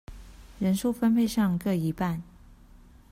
[0.57, 2.23] 人數分配上各一半